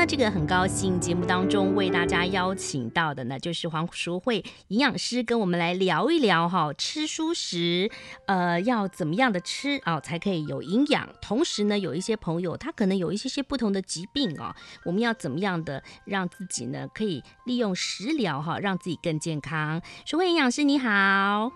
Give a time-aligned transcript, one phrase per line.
[0.00, 7.90] 呢，这个很高兴，节目当中为大家邀请到的呢，就是黄淑慧营养师，跟我们来聊一聊哈，吃蔬食，
[8.26, 11.06] 呃，要怎么样的吃啊，哦，才可以有营养？
[11.20, 14.54] 同时呢，有一些朋友他可能有一些些不同的疾病哦，
[14.86, 19.82] 我们要怎么样的让自己呢，可以利用食疗哈，让自己更健康？
[20.06, 21.52] 淑慧营养师你好，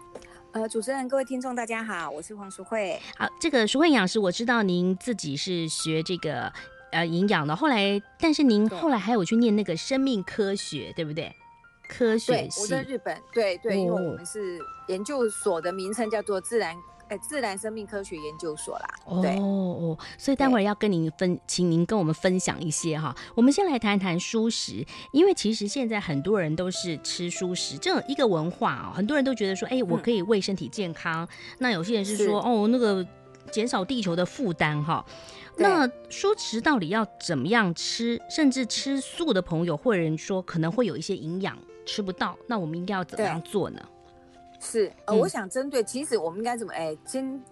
[0.53, 3.01] 呃，主持人各位听众大家好，我是黄淑慧。
[3.17, 6.53] 好，这个淑慧营养师，我知道您自己是学这个。
[6.95, 7.55] 呃，营养的。
[7.55, 11.35] 后来，但是您后来还有去念那个生命科学，对不对？
[11.89, 12.63] 科学系。
[12.63, 16.75] 我在日本，对对，因为我们是研究所的名称叫做自然，
[17.09, 18.89] 哎，自然生命科学研究所啦。
[19.21, 23.15] 对哦哦，所以待会儿要跟您分，请您跟我们分享一些哈。
[23.35, 31.25] 我们先来谈谈蔬食，因为其实现在很多人都是吃蔬食，这种一个文化啊，很多人都觉得说，哎，我可以为身体健康。
[31.25, 33.07] 嗯、那有些人是说，是哦，那个
[33.51, 35.05] 减少地球的负担哈。
[35.57, 38.21] 那蔬食到底要怎么样吃？
[38.29, 43.81] 甚至吃素的朋友，或者人说可能会有一些营养吃不到，那我们应该要怎么样做呢？
[44.61, 46.73] 是呃，我想针对，其实我们应该怎么？
[46.73, 47.43] 哎、欸，先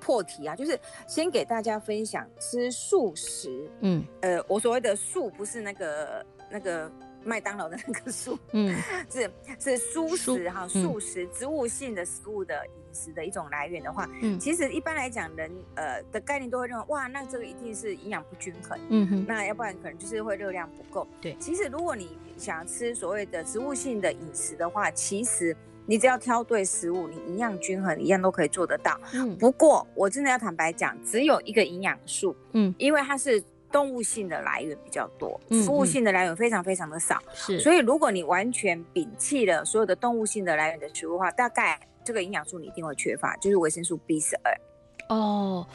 [0.00, 3.70] 破题啊，就是先给大家分享吃素食。
[3.80, 6.90] 嗯，呃，我所谓的素不是那个那个。
[7.26, 8.74] 麦当劳的那个素， 嗯，
[9.10, 21.36] 是是蔬食哈，素食、嗯、植物性的食物的饮食的一种来源的话，嗯，其实一般来讲，人呃的概念都会认为，哇，那这个一定是营养不均衡，嗯哼，那要不然可能就是会热量不够，对。
[21.40, 28.98] 其实如果你想要吃所谓的植物性的饮食的话，其实你只要挑对食物，你营养均衡一样都可以做得到。
[29.12, 33.42] 嗯，不过我真的要坦白讲，只有一个营养素，嗯，因为它是。
[33.76, 37.22] 动物性的来源比较多，植物性的来源非常非常的少。
[37.34, 45.14] 是、嗯，所以如果你完全摒弃了所有的动物性的来源的食物的话，大概这个营养素你一定会缺乏，就是维生素 B 十二。
[45.14, 45.68] 哦，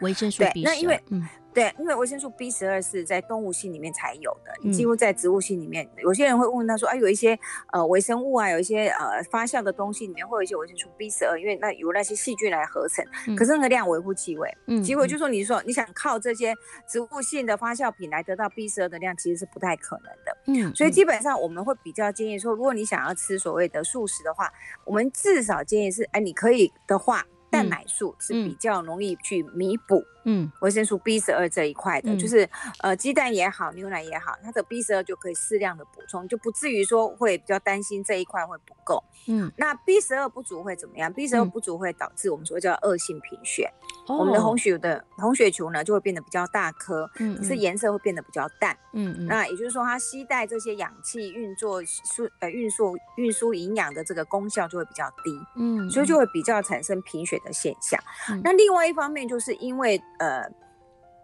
[0.00, 0.74] 维生素 B 十二。
[0.74, 1.24] 那因为嗯。
[1.54, 7.38] 对，因为维生素 B 十二是在动物性里面才有的，你几乎在植物性里面，嗯、有些人会问他说，啊，有一些
[7.72, 16.52] 呃微生物啊，有一些呃发酵的东西里面会有一些维生素 B 十二，因为那由那些细菌来合成，嗯、可是那个量微乎其微，嗯，结果就是说你说你想靠这些
[16.88, 24.52] 植物性的发酵品来得到 B 十二的量，其实是不太可能的，嗯，所以基本上我们会比较建议说，如果你想要吃所谓的素食的话，
[24.84, 30.02] 我们至少建议是，哎，你可以的话，蛋奶素是比较容易去弥补。
[30.24, 32.48] 嗯，维生素 B 十二这一块的，嗯、就是
[32.80, 39.02] 呃，鸡蛋也好，牛奶也好，它的 B 十二就可以适量的补充，就不至于说会比较担心这一块会不够。
[39.26, 43.70] 嗯，那 B 十二不足会怎么样？B 十二不足会导致我们所谓叫恶性贫血，
[44.08, 48.76] 嗯、我们的红血的红血球呢就会变得比较大颗，嗯，可是颜色会变得比较淡。
[48.92, 55.38] 嗯嗯，那也就是说，它吸带这些氧气运作输呃运输运输营养的这个功效就会比较低。
[55.56, 57.98] 嗯，所以就会比较产生贫血的现象。
[58.30, 60.00] 嗯、那另外一方面就是因为。
[60.24, 60.50] 呃，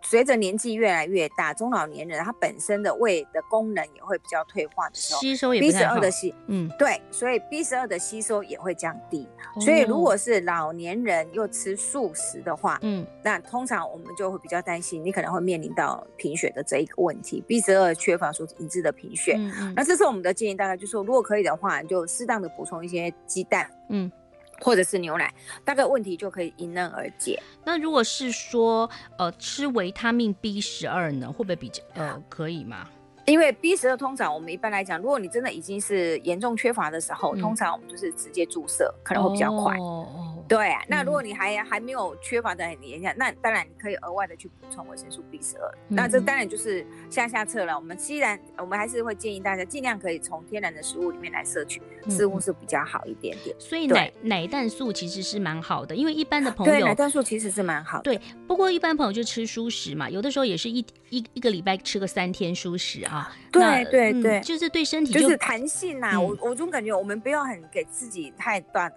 [0.03, 9.27] 随着年纪越来越大，中老年人他本身的胃的功能也会比较退化的时候，吸收也 B 十二的吸，嗯，对，所以 B 十二的吸收也会降低。
[9.55, 19.35] 哦、所以如果是老年人又吃素食的话，嗯，那通常我们就会比较担心，你可能会面临到贫血的这一个问题，B 十二缺乏所引致的贫血。
[19.39, 24.11] 嗯嗯，那这是我们的建议，大概就是说，如果可以的话，就适当的补充一些鸡蛋，嗯。
[24.61, 25.33] 或者是牛奶，
[25.65, 27.43] 大概问题就可以迎刃而解。
[27.65, 28.89] 那如果是说，
[29.19, 32.87] 呃，吃维他命 B 十二呢，会不会比较呃可以吗？
[33.27, 39.77] 因为 B 十二通常我们一般来讲，如果你真的已经是严重缺乏的时候，嗯、通常我们就是直接注射，可能会比较快。
[39.79, 45.73] 哦对啊，那如果你还、嗯、还没有缺乏的很严重，那当然你可以额外的去补充维生素 B 十二。
[45.91, 47.77] 嗯、那这当然就是下下策了。
[47.77, 53.55] 我们既然我们还是会建议大家尽量可以从天然的食物里面来摄取，似乎是比较好一点点。
[53.61, 58.03] 所以奶奶蛋素其实是蛮好的，因为一般的朋友对奶蛋素其实是蛮好的。
[58.03, 63.33] 对，不过一般朋友就吃蔬食嘛，有的时候也是一一一个礼拜吃个三天蔬食啊。
[63.53, 68.97] 对对对、嗯，就是对身体就，就是弹性呐、我我总感觉我们不要很给自己太大的。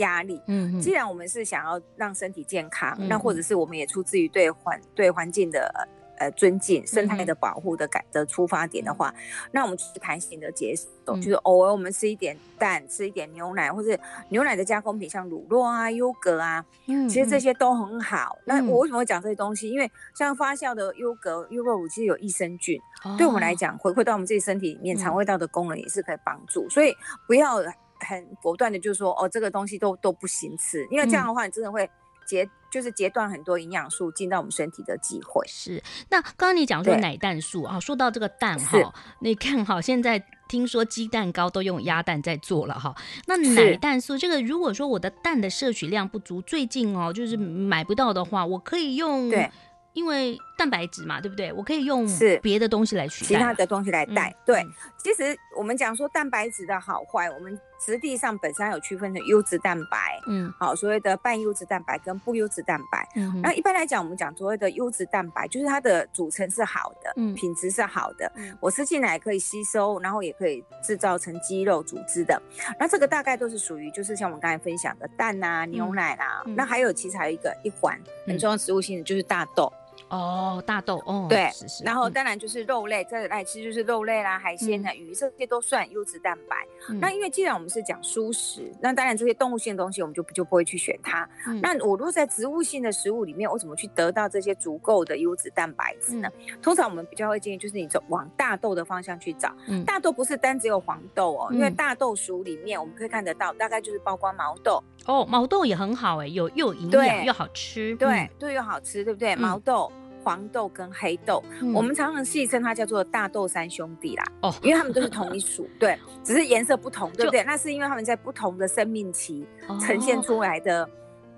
[0.00, 5.88] 压力，嗯哼，既然我们是想要让身体健康，嗯、那或者是我们也出自于对环对环境的
[6.18, 9.20] 呃尊敬生态的保护的感的出发点的话，嗯、
[9.52, 13.98] 那我们就是弹性的接受，嗯、就是偶尔我们吃一点蛋，吃一点牛奶，或者
[14.28, 18.36] 牛奶的加工品，像乳酪啊、优格啊，嗯，其实这些都很好。
[18.40, 19.70] 嗯、那我为什么会讲这些东西？
[19.70, 26.66] 因为像发酵的优格、优酪乳，其实有益生菌，哦、对我们来讲，回馈到我们自己身体里面，肠胃道的功能也是可以帮助。
[26.66, 26.94] 嗯、所以
[27.26, 27.60] 不要
[28.00, 31.88] 很果断的就是说哦，这个东西都都不行吃，因为这样的话，你真的会。
[32.26, 35.44] 截就是截断很多营养素进到我们身体的机会。
[35.48, 42.94] 是，那刚刚你讲说奶蛋素啊，说到这个蛋哈，你看哈，现在听说鸡蛋糕都用鸭蛋在做了哈。
[43.26, 49.50] 那奶蛋素这个，如果说我的蛋的摄取量不足，最近哦就是买不到的话，我可以用，对，
[49.92, 51.50] 因为蛋白质嘛，对不对？
[51.54, 54.28] 我可以用是别的东西来取代，其他的东西来代。
[54.28, 54.66] 嗯、对，
[54.98, 57.58] 其实我们讲说蛋白质的好坏，我们。
[57.82, 63.08] 质地上本身有区分成优质蛋白，嗯，好，所谓的半优质蛋白跟不优质蛋白。
[63.16, 72.38] 嗯，那一般来讲，我们讲所谓的优质蛋白，就是它的组成是好的，嗯，品质是好的，嗯，我吃进来可以吸收，然后也可以制造成肌肉组织的。
[72.78, 76.42] 那这个大概都是属于，就是像我们刚才分享的蛋啊、牛奶啦。
[76.48, 79.72] 那还有其实还有一个一环很重要的植物性的，就是大豆。
[80.10, 86.56] 哦，大豆哦，对，是是，然后当然就是肉类，再来吃就是肉类啦、海鲜啊、鱼，这些都算优质蛋白。
[87.00, 91.28] 那因为既然我们是讲蔬食，那当然这些动物性的东西我们就就不会去选它。
[91.62, 96.28] 那我如果在植物性的食物里面，我怎么去得到这些足够的优质蛋白质呢？
[96.60, 99.54] 通常我们比较会建议就是你走往大豆的方向去找。
[99.68, 104.82] 嗯大豆不是单只有黄豆哦，因为大豆属里面我们可以看得到，大概就是包括毛豆。
[105.06, 109.36] 哦，毛豆也很好哎，有又营养又好吃，对对又好吃，对不对？
[109.36, 109.90] 毛豆。
[110.22, 114.24] 黄豆跟黑豆，嗯、我们常常戏称它叫做大豆三兄弟啦。
[114.42, 117.42] 哦，因为他们都是同一属， 对，只是颜色不同，对不对？
[117.44, 119.46] 那是因为他们在不同的生命期
[119.80, 120.88] 呈现出来的、哦、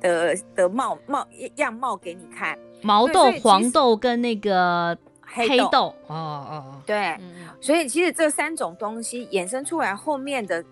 [0.01, 1.27] 的的貌貌
[1.57, 2.59] 样貌给你看。
[2.83, 10.65] 毛豆、黄豆跟那个黑豆，哦哦，对，嗯、所以其实这三种东西衍生出来后面的。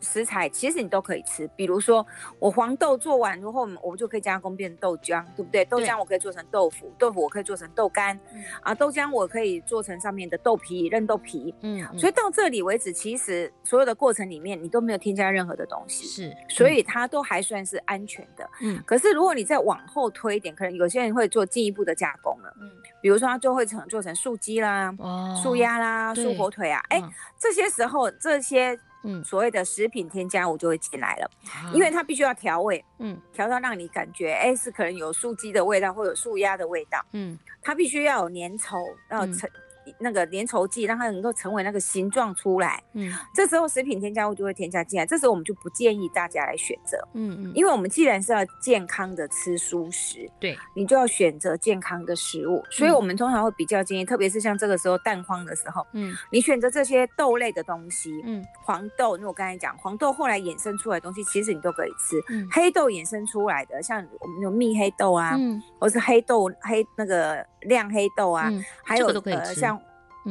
[0.00, 2.06] 食材其实你都可以吃，比如说
[2.38, 5.64] 我黄豆做完之后，我们就可以加工变成豆浆，对不对？
[5.64, 8.18] 豆浆我可以做成豆腐，豆腐我可以做成豆干，
[8.62, 18.82] 啊，豆浆我可以做成上面的豆皮、嫩豆皮，嗯，所以到这里为止，其实所有的过程里面你都没有添加任何的东西，是，所以它都还算是安全的，嗯。
[18.86, 24.94] 可是如果你再往后推一点，可能有些人会做进一步的加工了，嗯，比如说它就会成做成素鸡啦、
[25.42, 27.02] 素鸭啦、素火腿啊，哎，
[27.38, 28.78] 这些时候这些。
[29.04, 38.76] 嗯，所谓的食品添加物就会进来了，啊、因为它必须要调味，嗯，调到让你感觉，哎、欸，是可能有素鸡的味道，或有素鸭的味道，嗯，它必须要有粘稠，
[39.10, 39.48] 要成。
[40.00, 68.50] 嗯那个粘稠剂让它能够成为那个形状出来，嗯，这时候食品添加物就会添加进来，这时候我们就不建议大家来选择，嗯嗯，因为我们既然是要健康的吃蔬食，对，你就要选择健康的食物，所以我们通常会比较建议，特别是像这个时候蛋荒的时候，嗯，你选择这些豆类的东西，嗯，黄豆，因为我刚才讲黄豆后来衍生出来的东西，其实你都可以吃，嗯，黑豆衍生出来的，像我们有蜜黑豆啊，嗯，或是黑豆黑那个亮黑豆啊，
[68.82, 69.80] 还有呃像。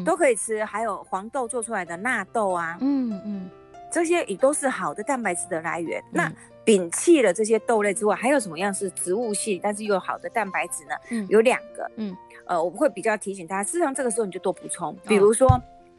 [0.06, 3.50] 都可以吃，还有黄豆做出来的纳豆啊，嗯嗯，嗯
[3.92, 6.00] 这些也都是好的蛋白质的来源。
[6.00, 10.94] 嗯、那摒弃了这些豆类之外，还有什么样是植物性但是又有好的蛋白质呢？
[11.10, 15.50] 嗯，有两个，嗯，呃，我们会比较提醒大家，事实上这个时候你就多补充，比如说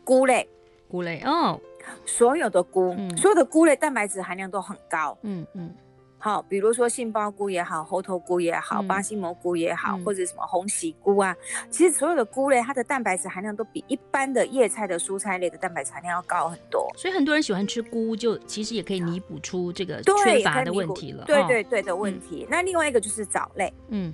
[0.05, 0.49] 菇类，
[0.89, 1.61] 菇类哦，
[2.07, 5.65] 所有的菇，嗯、所有的菇类蛋白质含量都很高，嗯嗯。
[5.65, 5.75] 嗯
[6.21, 11.35] 好，比如说杏鲍菇也好，猴头菇也好，巴西蘑菇也好，或者什么红喜菇啊，
[11.71, 16.91] 其实所有的菇类，它的蛋白质含量都比一般的叶菜的蔬菜类的蛋白质含量要高很多。
[16.97, 21.25] 所以很多人喜欢吃菇，就其实也可以弥补出这个缺乏的问题了。
[21.25, 22.47] 对对对的问题。
[22.51, 24.13] 那另外一个就是藻类，嗯，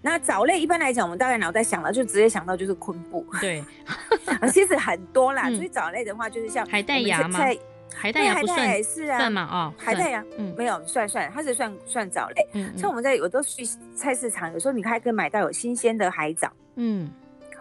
[0.00, 3.24] 那藻类一般来讲，我们大概脑袋想了就直接想到就是昆布。
[3.40, 3.64] 对，
[4.52, 5.48] 其实很多啦。
[5.50, 7.38] 所以藻类的话，就是像海带芽吗？
[7.94, 9.48] 海带芽不算，也是啊，算嘛？
[9.50, 12.46] 哦，海带芽，嗯，没有算算，它是算算藻类。
[12.54, 16.52] 嗯，像我们在我都去菜市场，有时候你还可以买到有新鲜的海藻。
[16.76, 17.10] 嗯，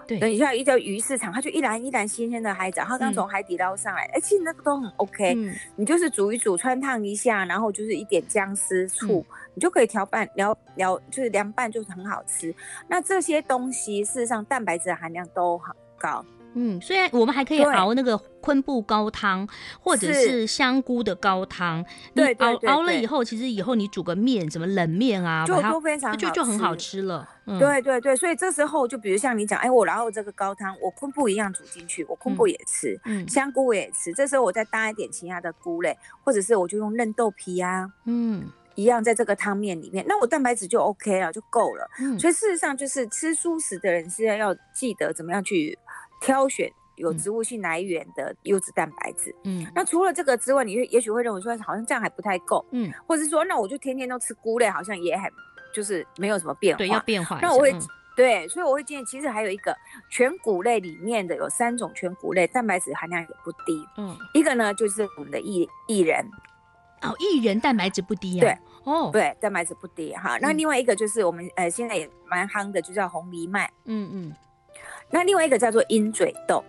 [0.08, 0.20] 对。
[0.20, 5.34] 等一下一条鱼市场，它就一篮一篮新鲜的海藻，它刚从海底捞上来，哎，其实那个都很 OK。
[5.36, 12.54] 嗯，你就是煮一煮，穿烫一下，然后就是一点姜丝醋，你就可以调拌，聊聊就是凉拌，就是很好吃。
[12.88, 16.26] 那这些东西事实上蛋白质含量都很高。
[16.53, 19.48] 嗯，虽然我们还可以熬那个昆布高汤，
[19.79, 20.41] 或者是。
[20.51, 27.27] 香菇的高汤，对，熬熬了以后，其实以后你煮个面，什么冷面啊，就都非常好，就就很好吃了。
[27.60, 38.43] 对对对，所以这时候就比如像你讲，哎，我然后这个高汤，我昆布一样煮进去，我昆布也吃，嗯，香菇我也吃，这时候我再搭一点其他的菇类，或者是我就用嫩豆皮啊，嗯，
[38.75, 41.89] 一样在这个汤面里面，那我蛋白质就 OK 了，就够了。
[42.00, 45.77] 嗯，所以事实上就是吃素食的人是要记得怎么样去
[46.22, 49.36] 挑选有植物性来源的优质蛋白质。
[49.44, 52.63] 嗯，那除了这个之外，你也许会认为说好像这样还不太够。
[52.72, 55.30] 嗯，或者是说那我就天天都吃菇类，好像也很
[55.74, 56.78] 就是没有什么变化。
[56.78, 57.40] 对，要变化。
[57.42, 57.82] 那我会、嗯、
[58.16, 59.75] 对，所以我会建议，其实还有一个
[60.10, 63.88] 全谷类里面的有三种全谷类蛋白质含量也不低。
[63.98, 66.24] 嗯，一个呢就是我们的薏薏仁。
[67.01, 68.42] 哦，薏仁蛋白质不低呀？
[68.42, 70.38] 对，哦，对，蛋白质不低哈。
[70.40, 73.72] 那另外一个就是我们呃现在也蛮夯的，就叫红藜麦。
[73.86, 74.36] 嗯嗯。
[75.12, 76.63] 那另外一个叫做鹰嘴豆。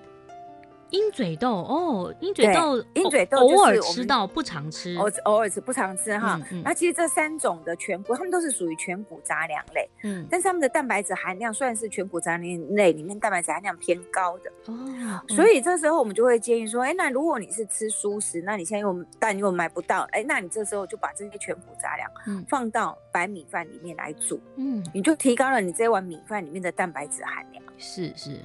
[0.93, 6.41] 鹰嘴豆哦，鹰嘴豆，鹰嘴豆偶尔吃到，不常吃，偶偶尔吃不常吃哈。
[6.63, 9.89] 那其实这三种的全谷，它们都是属于全谷杂粮类。
[10.05, 14.53] 嗯，但是它们的蛋白质含量算是全谷杂粮类里面蛋白质含量偏高的。
[14.67, 27.65] 哦，所以这时候我们就会建议说，哎，那如果你是吃蔬食，那你现在又蛋又买不到，哎，那你这时候就把这些全谷杂粮放到白米饭里面来煮，嗯，你就提高了你这碗米饭里面的蛋白质含量。
[27.79, 28.39] 是是。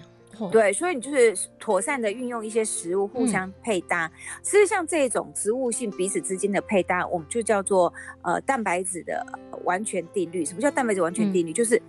[0.51, 4.11] 对，所以你就是妥善的运用一些食物互相配搭。
[4.41, 9.25] 其实、嗯、像这种植物性彼此之间的配搭，我们就叫做呃蛋白质的
[9.63, 10.45] 完全定律。
[10.45, 11.51] 什么叫蛋白质完全定律？
[11.51, 11.81] 嗯、就是。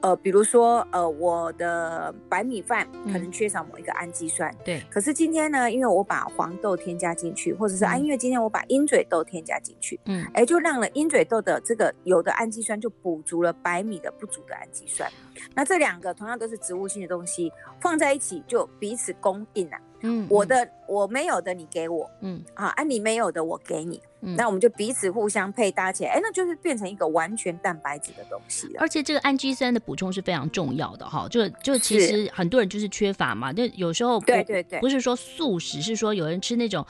[0.00, 4.82] 呃，比如说，呃，我的白米饭可能缺少某一个氨基酸，嗯、对。
[4.90, 15.10] 可是今天呢，因为我把黄豆添加进去，或者是啊，因为今天我把鹰嘴豆添加进去，嗯，哎，就让了鹰嘴豆的这个有的氨基酸就补足了白米的不足的氨基酸。
[15.54, 19.82] 那这两个同样都是植物性的东西，放在一起就彼此供应了、啊。
[20.00, 28.80] 嗯，我的我没有的你给我，嗯，啊，啊你没有的我给你，嗯，那我们就彼此互相配搭起来，哎，那就是变成一个完全蛋白质的东西了。
[28.80, 36.86] 而且这个氨基酸的补充是非常重要的哈，就就其实很多人就是缺乏嘛，就有时候对对对，不是说素食，是说有人吃那种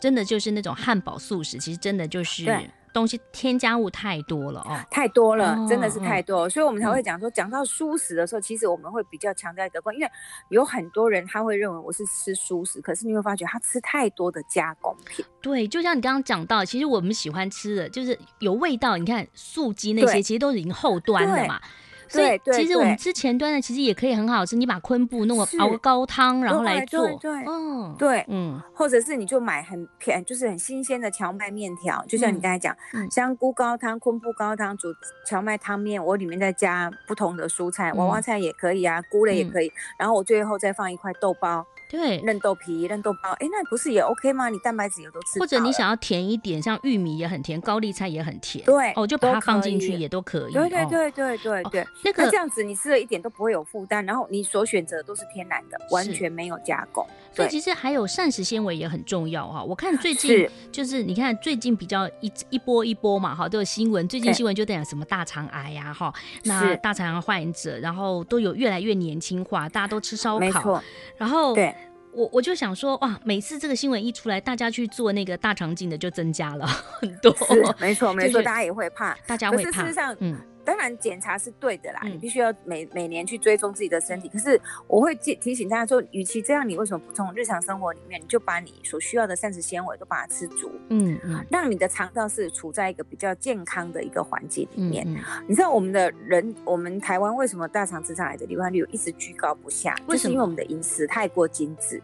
[0.00, 2.44] 真的就是那种汉堡素食，其实真的就是。
[2.92, 10.10] 东西添加物太多了哦，太多了，真的是太多，所以我们才会讲说，讲到素食的时候，其实我们会比较强调一个观，因为
[10.48, 15.24] 有很多人他会认为我是吃素食，可是你会发觉他吃太多的加工品。
[15.40, 21.60] 对，就像你刚刚讲到，其实我们喜欢吃的就是有味道，你看素鸡那些，其实都已经后端了嘛。
[22.10, 32.76] 所以其实我们吃前端的其实也可以很好吃，你把昆布弄个熬个高汤，然后来做，对，嗯，对，嗯，或者是你就买很便就是很新鲜的荞麦面条，就像你刚才讲，
[33.10, 34.88] 香菇高汤、昆布高汤煮
[35.24, 41.64] 荞麦汤面，我里面再加不同的蔬菜，娃娃菜也可以啊，菇类也可以，然后我最后再放一块豆包。
[41.90, 44.48] 对，嫩豆皮、嫩豆包，哎，那不是也 OK 吗？
[44.48, 45.40] 你蛋白质也都吃。
[45.40, 48.64] 或者你想要甜一点，像玉米也很甜，高丽菜也很甜。
[48.64, 50.52] 对，哦，就把它放进去也都可以。
[50.52, 51.86] 对对对对对对。
[52.04, 57.04] 那个这样子，你吃了一点都不会有负担，然后你所选择的都是天然的，完全没有加工。
[57.32, 59.62] 所以其实还有膳食纤维也很重要哈。
[59.62, 64.06] 我看最近就是你看最近比较一一波一波嘛哈，都有新闻。
[64.06, 66.12] 最近新闻就在讲什么大肠癌呀哈，
[66.44, 70.80] 那大肠癌患者，然后都有越来越年轻化，大家都吃烧烤，
[71.16, 71.74] 然后对。
[72.12, 77.34] 我我就想说哇，每次这个新闻一出来，大家去做那个大肠镜的就增加了很多。
[77.78, 79.82] 没错没 错，大家也会怕，大家会怕。
[79.82, 84.28] 事实上，嗯，当然检查是对的啦，嗯、你必须要每每年去追踪自己的身体。
[84.28, 95.04] 可是我会提提醒大家说，与其这样，你为什么不从日常生活里面，你就把你所需要的膳食纤维都把它吃足，嗯嗯，让你的肠道是处在一个比较健康的一个环境里面。
[95.08, 99.94] 嗯嗯、你知道我们的人，我们台湾为什么大肠直肠癌的罹患率一直居高不下？
[100.06, 100.16] 为什么？
[100.16, 102.02] 就是因为我们的饮食太过精致。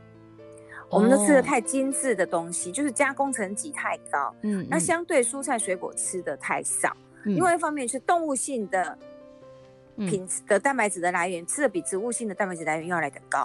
[0.88, 4.32] 我们都吃的太精致的东西，就是加工成级太高。
[4.42, 6.96] 嗯，那相对蔬菜水果吃的太少。
[7.34, 8.96] 另外一方面是动物性的
[9.96, 13.44] 品质的蛋白质的来源，吃的比植物性的蛋白质来源要来得高。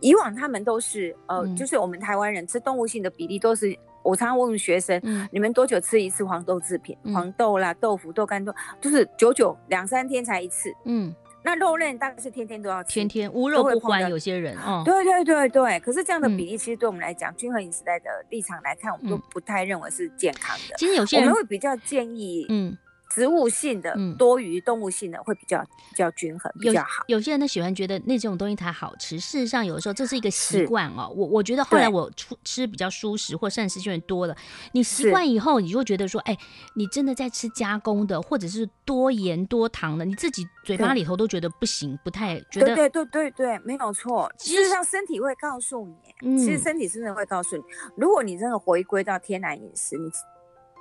[0.00, 6.96] 以往他们都是呃，就是我们台湾人吃动物性的比例都是，我常常问学生，你们多久吃一次黄豆制品？
[7.14, 10.74] 黄豆啦、豆腐、豆干都就是久久两三天才一次。
[10.84, 11.14] 嗯。
[11.44, 14.08] 那肉类大概是天天都要吃，天天无肉不欢。
[14.08, 15.80] 有些人，哦，对对对对。
[15.80, 17.90] 可是这样的比例，其实对我们来讲，均衡饮食的
[18.30, 20.76] 立场来看，我们都不太认为是健康的。
[20.78, 22.78] 其实有些人我们会比较建议，嗯。
[23.12, 27.04] 植物性的多于动物性的会比较比较均衡，比较好。
[27.08, 31.12] 有些人呢喜欢觉得那种东西才好吃，事实上有的时候这是一个习惯哦。
[31.14, 34.34] 我我觉得后来我出吃比较舒适或膳食纤维多了，
[34.72, 36.36] 你习惯以后，你就会觉得说，哎，
[36.74, 42.74] 你真的在吃加工的或者是多盐多糖的，你自己嘴巴里头都觉得不行，不太觉得。
[42.74, 44.32] 对对对对，没有错。
[44.38, 45.86] 事实上，身体会告诉
[46.20, 47.62] 你，其实身体真的会告诉你，
[47.96, 50.10] 如果你真的回归到天然饮食，你。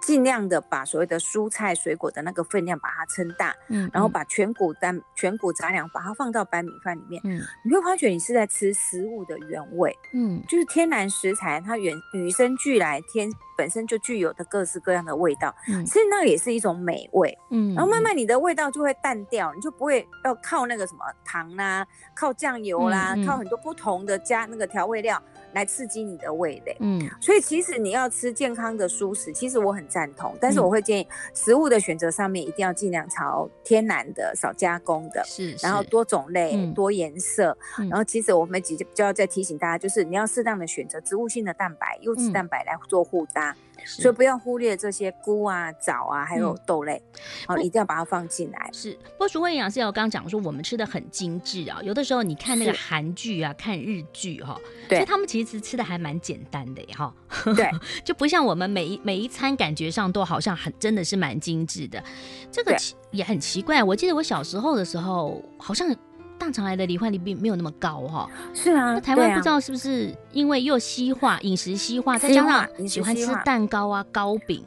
[0.01, 25.21] 尽量的把所谓的蔬菜水果的那个分量把它撑大，嗯，然后把全谷单全谷杂粮把它放到白米饭里面，嗯，你会发觉你是在吃食物的原味，嗯，就是天然食材它原与生俱来天本身就具有的各式各样的味道，嗯，所以那也是一种美味，嗯，然后慢慢你的味道就会淡掉，你就不会要靠那个什么糖啦、啊，靠酱油啦，嗯嗯、靠很多不同的加那个调味料。
[25.53, 43.51] 来刺激你的味蕾，嗯，所以其实你要吃健康的蔬食，其实我很赞同，但是我会建议食物的选择上面一定要尽量朝天然的、少加工的，是，然后多种类、嗯、多颜色，嗯、然后其实我们几就要再提醒大家，就是你要适当的选择植物性的蛋白、优质蛋白来做互搭。
[43.51, 47.01] 嗯所以不要忽略这些菇啊、枣啊，还有豆类，
[47.47, 48.69] 好、嗯，一定要把它放进来。
[48.71, 57.13] 是，不过淑惠营养师要刚刚讲说，我们吃的很精致啊，有的时候你看那个韩剧啊、看日剧哈，对，所以他们其实吃的还蛮简单的哈，
[57.55, 57.69] 对，
[58.03, 62.03] 就不像我们每一每一餐感觉上都好像很真的是蛮精致的，
[62.51, 62.75] 这个
[63.11, 63.83] 也很奇怪。
[63.83, 65.93] 我记得我小时候的时候，好像。
[66.41, 74.65] 大肠癌的罹患率并没有那么高哈，是啊，那台湾不知道是不是因为又西化，饮食西化，再加上喜欢吃蛋糕啊、糕饼，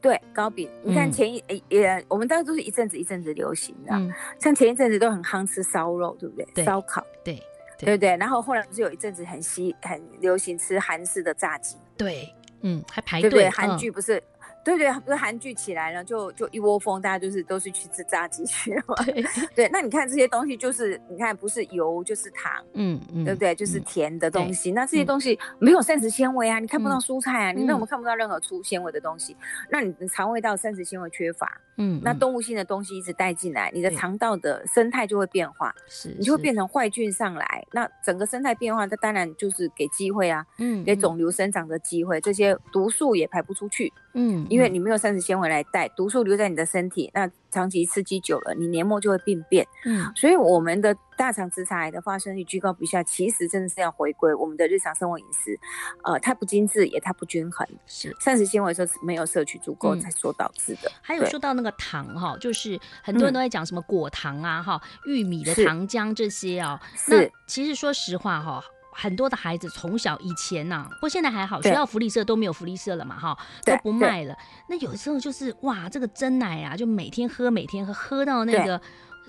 [0.00, 0.70] 对，糕饼。
[0.82, 3.92] 你看前一也，我们当时都是一阵子一阵子流行的，
[4.38, 6.64] 像前一阵子都很夯吃烧肉，对不对？
[6.64, 7.34] 烧烤，对，
[7.78, 7.94] 对。
[7.94, 8.16] 不对？
[8.16, 14.22] 然后后来不是有一阵子很西很流行吃韩式的炸鸡，对，嗯，还排队，韩剧不是。
[14.64, 18.94] 对对，不是韩剧起来了，就就一窝蜂，大家就是都是去吃炸鸡去了嘛。
[19.04, 23.54] 对对，那你看这些东西，就是你看不是油就是糖，嗯嗯，对不对？
[23.54, 24.70] 就是甜的东西。
[24.70, 29.36] 那这些东西没有膳食纤维啊，你看不到蔬菜啊，你那我们看不到任何粗纤维的东西，
[29.68, 44.46] 那你的肠胃道膳食纤维缺乏，嗯，那动物性的东西一直带进来，你的肠道的生态就会变化，是，你就会变成坏菌上来，那整个生态变化，它当然就是给机会啊，嗯，给肿瘤生长的机会，这些毒素也排不出去，嗯。
[44.52, 49.66] 因为你没有膳食纤维来带，毒素留在你的身体，那长期刺激久了，你黏膜就会病变。
[49.86, 55.58] 嗯，所以我们的大肠直肠癌的发生率居高不下，其实真的是要回归我们的日常生活饮食，
[56.04, 60.92] 呃，太不精致也太不均衡，是膳食纤维说是没有摄取足够才所导致的。
[61.00, 66.78] 还有说到那个糖哈，就是很多人都在讲什么果糖啊哈，玉米的糖浆这些啊，
[67.08, 68.62] 那其实说实话哈。
[68.94, 74.36] 很多的孩子从小以前呐、啊，不过现在还好，学校福利社都没有福利社了嘛，哈，都不卖了。
[74.68, 78.80] 那有时候就是哇，这个真奶啊，就每天喝，每天喝，喝到那个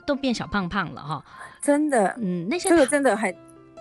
[0.05, 1.25] 都变小胖胖了哈。
[1.61, 3.33] 真的，嗯，那些这个真的很，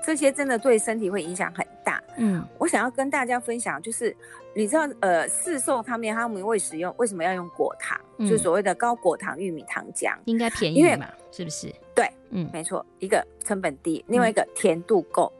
[0.05, 2.01] 这些真的对身体会影响很大。
[2.17, 4.17] 嗯，我想要跟大家分享，就是
[4.55, 8.01] 你知道，呃，市售他们他们会使用为什么要用果糖？
[8.19, 11.75] 嗯、就所谓的高果糖玉米糖浆，应该便宜嘛，是不是？
[11.95, 15.33] 对，嗯，没错，一个成本低，另外一个甜度够。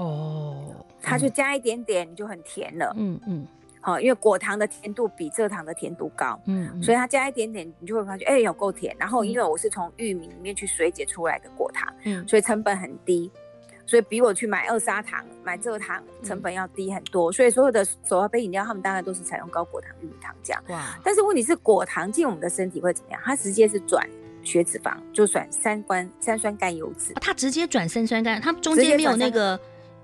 [0.00, 0.64] 哦，
[1.02, 2.94] 它就加一点点，你就很甜了。
[2.96, 3.46] 嗯嗯，
[3.82, 8.96] 好，因为果糖的甜度比蔗糖的甜度高，嗯，所以它加一点点，你就会发觉，哎，有够甜。
[8.98, 13.30] 然后因为我是从玉米里面去水解出来的果糖，嗯，所以成本很低，
[13.84, 17.30] 所以比我去买二砂糖、买蔗糖成本要低很多。
[17.30, 20.56] 所以所有的手摇杯饮料，他们大概都是采用高果糖玉米糖浆。
[20.72, 23.20] 哇，但是问题是果糖进我们的身体会怎么样？
[23.22, 24.08] 它直接是转
[24.42, 27.12] 血脂肪，就转三酸三酸甘油脂。
[27.20, 29.60] 它直接转三酸甘，它中间没有那个。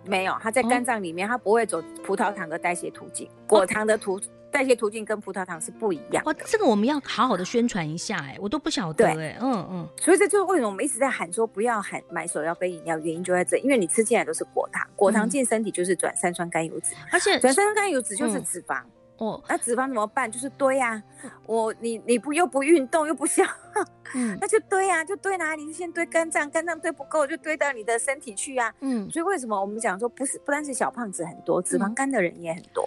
[0.07, 6.25] 没有，它在肝脏里面，哦、它不会走葡萄糖的代谢途径，果糖的途、哦、代谢途径跟葡萄糖是不一样。
[6.25, 9.89] 哇，这个我们要好好的宣传一下，哎，我都不晓得，哎，嗯嗯。
[9.99, 18.81] 所以这就是为什么我们一直在喊说不要喊买手要杯饮料，原因就在这，因为你吃进来都是果糖，果糖进身体就是转三酸甘油脂，而且转三酸甘油脂就是脂肪。
[18.81, 20.31] 嗯哦，那脂肪怎么办？
[20.31, 21.03] 就是堆啊！
[21.47, 23.43] 我你你不又不运动又不消，
[24.15, 25.67] 嗯，那就堆啊，就堆哪里？
[25.67, 28.71] 就先堆肝脏，肝脏堆不够就堆到你的身体去啊。
[28.81, 32.87] 嗯，所以为什么我们讲说不是不单是小胖子很多，脂肪肝的人也很多。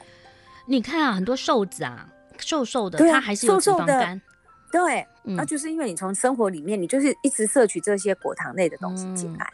[0.68, 4.22] 你看啊，很多瘦子啊，瘦瘦的，他还是有脂肪肝。
[4.72, 9.52] 对，那就是因为你从生活里面，你就是一直摄取这些果糖类的东西进来。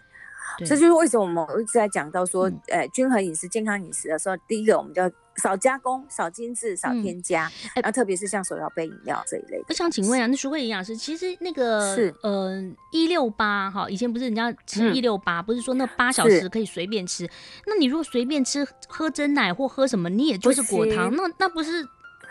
[0.60, 5.10] 这就是为什么我们一直在讲到说，呃，均衡饮食、健康饮食的时候，第一个我们就要。
[5.42, 9.66] 少加工、少精致、少添加，嗯、然后特别是像手摇杯饮料这一类的。
[9.70, 12.14] 我想请问啊，那淑慧营养师，其实那个是。
[12.22, 17.30] 呃一六八哈，以前不是人家吃一六八，不是说那八小时可以随便吃？
[17.68, 21.86] 那你如果随便吃喝真奶或喝什么，你也就是果糖，那那不是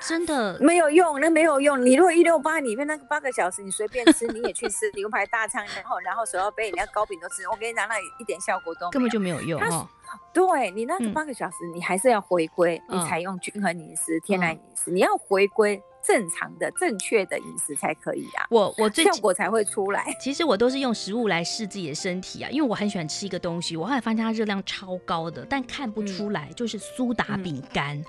[0.06, 1.18] 真的没有用？
[1.20, 1.84] 那没有用。
[1.84, 9.88] 你如果一六八里面那个八个小时你随便吃，你也去吃牛排大餐，然后然后手摇杯人家、糕饼都吃，我跟你讲，那一点效果都没有，根本就没有用哈。
[10.32, 18.46] 对你那个八个小时，你还是要回归，嗯、你采用均衡饮食、嗯、天然饮食，你要回归正常的、正确的饮食才可以啊。
[18.50, 20.14] 我我最效果才会出来。
[20.20, 27.96] 其实我都是用食物来试自己的身体啊，因为我很喜欢吃一个东西，我后来发现它热量超高的，但看不出来，嗯、就是苏打饼干。
[27.96, 28.04] 嗯，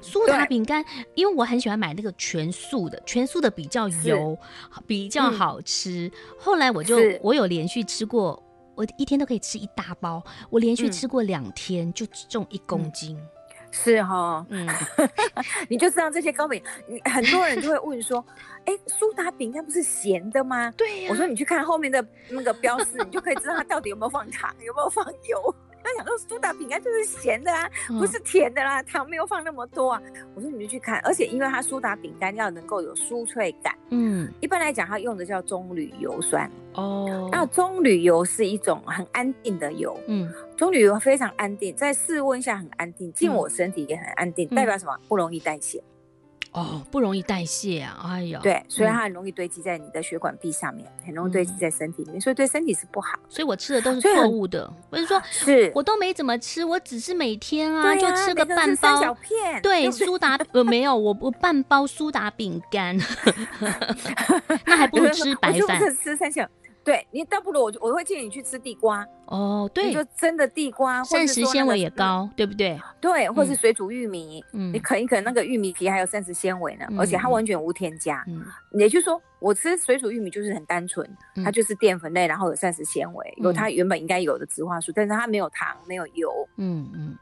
[0.00, 4.36] 苏打饼干，因为我很喜欢买那个全素的，全素的比较油，
[4.86, 6.06] 比较好吃。
[6.06, 8.42] 嗯、后来我就我有连续吃过，
[8.74, 13.16] 我一天都可以吃一大包，我连续吃过两天，就只重一公斤。
[13.16, 13.28] 嗯
[13.76, 14.68] 是哈，嗯，
[15.68, 18.24] 你就知道这些糕饼，你很多人就会问说，
[18.66, 20.70] 哎、欸，苏打饼干不是咸的吗？
[20.76, 21.10] 对呀、啊。
[21.10, 25.54] 我说你去看后面的那个标示，你就可以知道它到底有没有放糖，有没有放油。
[25.84, 30.02] 他想说苏打饼干就是咸的啊，不是甜的啦，糖没有放那么多啊。
[30.34, 37.28] 我说你就去看，而且因为它苏打饼干要能够有酥脆感，嗯，一般来讲它用的叫棕榈油酸哦。
[37.30, 44.98] 那棕榈油是一种很安定的油，嗯，棕榈油非常安定，在室温下很安定，进我身体也很安定，代表什么？
[45.06, 45.82] 不容易代谢。
[46.54, 47.98] 哦，不容易代谢啊！
[48.04, 53.18] 哎呀，对，所以它很容易堆积在你的血管壁上面，很容易堆积在身体里面，所以对身体是不好。
[53.28, 54.72] 所以我吃的都是错误的。
[54.88, 62.96] 我是说，是我都没怎么吃，我只是每天啊，就吃个半包小片，对，苏 打呃没有，我我半包苏打饼干
[64.64, 65.80] 那还不如吃白饭。
[66.02, 66.48] 吃三小。
[66.84, 72.78] 对你倒不如我我会建议你去吃地瓜哦，对，就真的地瓜，膳食纤维也高，对不对？
[73.00, 78.22] 对，或是水煮玉米，嗯，你啃一啃那个玉米皮，还有膳食纤维呢，而且它完全无添加。
[78.28, 81.08] 嗯，也就是说，我吃水煮玉米就是很单纯，
[81.42, 86.30] 它就是淀粉类，然后有膳食纤维，有它原本应该有的植化素，但是它没有糖，没有油。
[86.56, 87.16] 嗯嗯。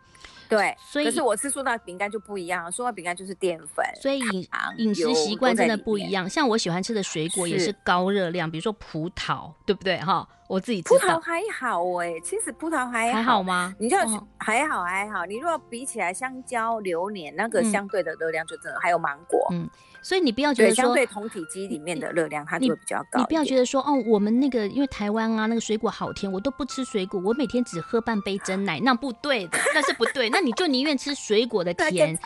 [0.57, 6.29] 对，所以可是我吃苏打饼干就不一样，苏打饼干就是淀粉，所以饮饮食习惯真的不一样。
[6.29, 10.29] 像我喜欢吃的水果也是高热量，比如说葡萄，对不对哈？
[10.53, 10.99] 我自己知道。
[10.99, 13.75] 葡萄还好哎、欸，其实葡萄还好，还好吗？
[13.79, 13.97] 你就
[14.37, 19.67] 还好还好，你如果比起来香蕉、榴莲那个相对的热量就真的、嗯、还有芒果，嗯。
[20.05, 23.21] 所以你不要觉得说，相对同体积里面的热量它就会比较高。
[23.21, 30.29] 你不要觉得说，哦，我们那个因为台湾啊，那个水果好甜，我都不吃水果，我每天只喝半杯真奶，那不对的，那是不对。
[30.29, 32.19] 那你就宁愿吃水果的 甜，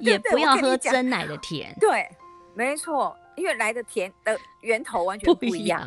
[0.00, 1.76] 也不要喝真奶的甜。
[1.80, 2.08] 对，
[2.54, 5.86] 没错，因为来的甜的源头完全不一样。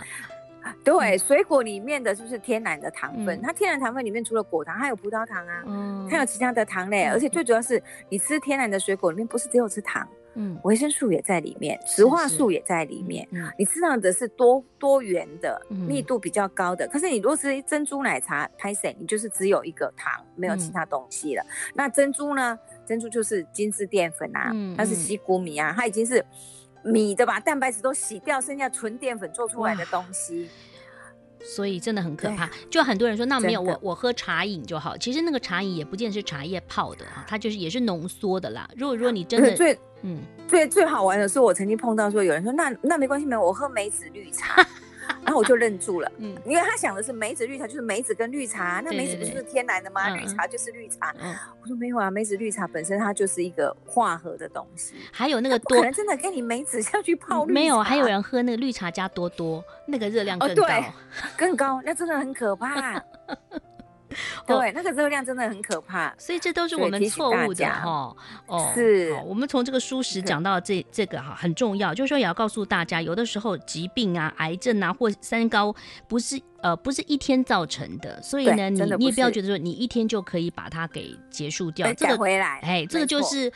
[0.83, 10.07] 对，水果里面的就是天然的糖分，它天然糖分里面除了果糖，还有葡萄糖啊，还有其他的糖类，而且最主要是你吃天然的水果里面不是只有吃糖。
[10.39, 13.27] 嗯，维生素也在里面，植化素也在里面。
[13.31, 16.85] 是是，你吃到的是多多元的，密度比较高的。
[16.85, 18.95] 嗯、可是你如果吃珍珠奶茶，拍谁？
[18.99, 21.41] 你就是只有一个糖，没有其他东西了。
[21.41, 22.59] 嗯、那珍珠呢？
[22.85, 26.23] 珍珠就是精致淀粉啊，嗯、它是西谷米啊，它已经是
[26.87, 30.49] 米的把蛋白质都洗掉，剩下纯淀粉做出来的东西。
[31.39, 38.67] 所以真的很可怕，就很多人说那没有我我喝茶饮就好，其实那个茶饮也不见是茶叶泡的啊，它就是也是浓缩的啦。
[38.75, 40.19] 如果如果你真的最嗯。
[40.47, 44.65] 最最好玩的是，我曾经碰到说有人说那那没关系没有，我喝梅子绿茶。
[45.23, 50.09] 然后我就愣住了，嗯，因为他想的是梅子绿茶就是梅子跟绿茶，那梅子不是天然的吗？
[50.09, 51.13] 绿茶就是绿茶。
[51.21, 54.95] 嗯我说没有啊，梅子绿茶本身它就是一个化合的东西。
[55.11, 57.53] 还有那个多，可能真的给你梅子下去泡绿茶。
[57.53, 60.67] 没有，还有人喝那个绿茶加多多，那个热量更高，
[61.37, 63.03] 更高，那真的很可怕。
[64.45, 68.15] 对，那个热量真的很可怕，所以这都是我们错误的哈。
[68.47, 75.75] 哦，是，我们从这个蔬食讲到这这个哈很重要，就是说也要告诉大家，有的时候疾病啊、癌症啊或三高
[76.07, 83.51] 不是呃不是一天造成的，所以呢，你你也不要觉得说你一天就可以把它给结束掉，这个回来，哎，这个就是。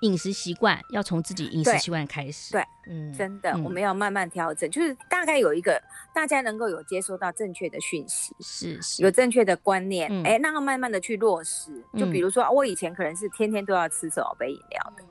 [0.00, 5.80] 饮食习惯要从自己饮食习惯开始，对，嗯，真的，我们要慢慢调整，就是大概有一个
[6.14, 11.84] 大家能够有接收到正确的讯息，是是，有正确的观念，哎，那要慢慢的去落实。
[11.96, 15.02] 就比如说，我以前可能是天天都要吃手杯饮料的，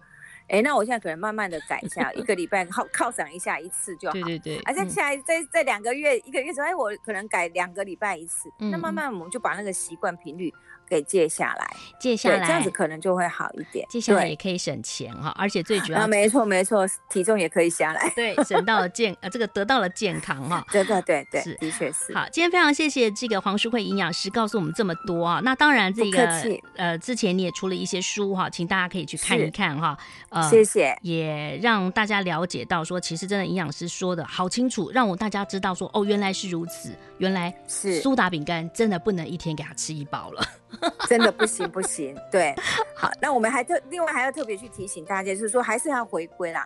[0.48, 10.54] 哎，那我现在可能慢慢的改一下，一个礼拜靠犒赏一下一次就好，对对对，而且下来再再两个月一个月之后，哎，我可能改两个礼拜一次，那慢慢我们就把那个习惯频率。
[10.88, 13.86] 给借下来，借下来，这样子可能就会好一点。
[13.90, 18.12] 戒下来也可以省钱哈，而且最主要，没错没错，体重也可以下来。
[18.16, 20.66] 对，省到了健呃，这个得到了健康哈。
[20.72, 22.14] 对对对对，是的确是。
[22.14, 25.42] 好，今天非常谢谢这个黄淑慧营养师告诉我们这么多啊。
[25.44, 26.28] 那当然，这个
[26.76, 29.98] 呃，之前你也出了一些书哈，请大家可以去看一看哈。
[30.30, 40.46] 呃，谢谢，也让大家了解到说，其实真的营养师说的好清楚，让我大家知道说，哦，原来是如此，原来是苏打饼干真的不能一天给他吃一包了。
[41.08, 42.54] 真的不行不行，对，
[42.96, 46.66] 好，那我们还特另外还要特别去提醒大家，就是说还是要回归啦。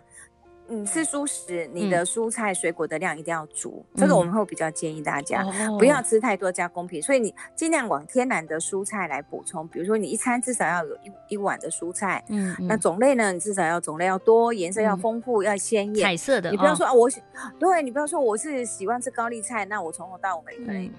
[0.68, 9.66] 你，吃蔬食，你的蔬菜水果的量一定要足，嗯、这个我们会比较建议大家、嗯、不要吃太多加工品，所以你尽量往天然的蔬菜来补充。
[9.68, 16.50] 比如说你一餐至少要有一一碗的蔬菜，嗯，那种类呢，你至少要种类要多，颜色要丰富，嗯、要鲜艳，彩色的。
[16.50, 17.10] 你不要说啊，我
[17.58, 20.90] 对你不要说我是喜欢吃高丽菜，那我从头到尾可以。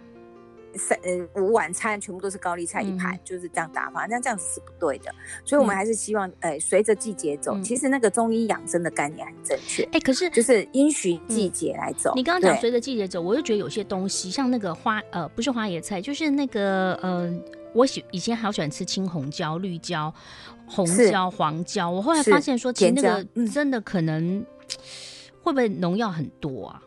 [0.75, 5.11] 三呃午晚餐全部都是高丽菜一盘，嗯、就是这样打发，那这样子是不对的。
[5.45, 7.53] 所以我们还是希望，哎、嗯，随着季节走。
[7.55, 9.83] 嗯、其实那个中医养生的概念很正确。
[9.91, 12.11] 哎，可是就是因循季节来走。
[12.15, 17.33] 嗯、你刚刚讲随着季节走，我就觉得有些东西，像那个花呃，不是花椰菜，就是那个呃，
[17.73, 20.13] 我喜以前好喜欢吃青红椒、绿椒、
[20.67, 21.89] 红椒、黄椒。
[21.89, 24.45] 我后来发现说，其实那个真的可能、嗯、
[25.41, 26.82] 会不会农药很多啊？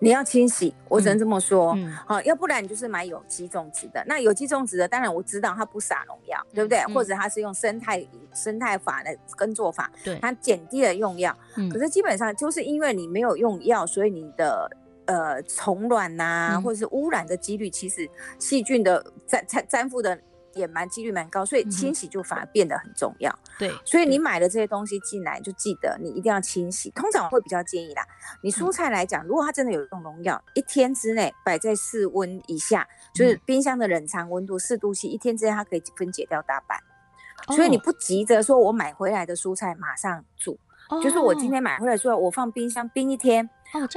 [0.00, 1.68] 你要清洗，我只能这么说。
[1.68, 4.02] 好、嗯嗯，要不然你就是买有机种植的。
[4.06, 6.78] 那有机种植的，当然我知道它不撒农药，对不对？
[6.80, 11.36] 嗯、或者它是用生态生态法的耕作法，对，它减低了用药。
[11.56, 14.70] 嗯、可是基本上就是因为你没有用药，所以你的
[15.06, 18.08] 呃虫卵呐，嗯、或者是污染的几率，其实
[18.38, 20.18] 细菌的粘粘粘附的。
[20.54, 23.30] 也蛮几率蛮高，所以清洗就反而变得很重要。
[23.30, 26.90] 嗯、对，所以你买的这些东西进来，就记得你一定要清洗。
[26.90, 28.02] 通常我会比较建议啦，
[28.42, 36.78] 你蔬菜来讲，如果它真的有用农药，一天之内摆在室温以下，就是冰箱的冷藏温度四度七一天之内它可以分解掉大半。
[37.54, 40.58] 所以你不急着说我买回来的蔬菜马上煮。
[41.02, 43.48] 就是我今天买回来说，我放冰箱冰一天，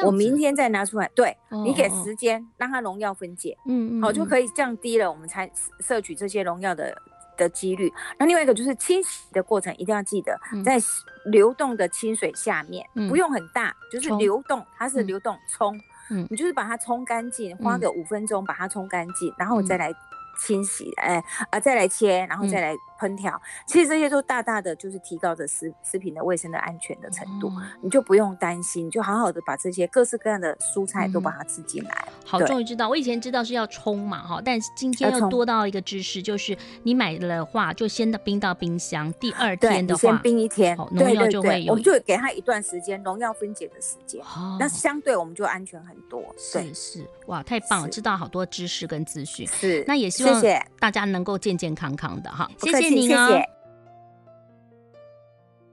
[0.06, 1.10] 我明天再拿出来。
[1.16, 6.96] 对，你给时间让它农药分解，嗯嗯，好就可以降低了我们才摄取这些农药的
[7.38, 7.92] 的几率。
[8.18, 10.78] 那另外一个就是清洗的过程一定要记得，在
[11.26, 15.80] 流动的清水下面，不用很大，就是流动，它是流动冲，
[16.10, 19.94] 嗯，你就是把它冲干净，花个五分钟把它冲干净，然后再来
[20.40, 22.76] 清洗，哎啊再来切，然后再来。
[23.00, 32.08] 烹调，其实这些都大大的就是提高着食食品的卫生的安全的程度，嗯、你就不用担心，就好好的把这些各式各样的蔬菜都把它吃进来。
[32.08, 46.24] 嗯、好，终于知道，我以前知道是要冲嘛哈，但是今天又多到一个知识，就是你买的话就先冰到冰箱，第二天的话先冰一天，农药就会有，我们就给它一段时间农药分解的时间，哦、那相对我们就安全很多。
[46.52, 49.48] 对，是是，哇，太棒了，知道好多知识跟资讯。
[49.48, 50.42] 是，那也希望
[50.80, 52.87] 大家能够健健康康的哈，谢谢。
[52.90, 53.57] 谢谢。